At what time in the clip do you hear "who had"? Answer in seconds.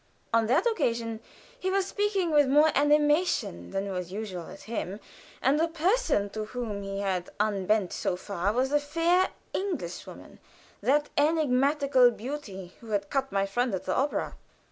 12.81-13.11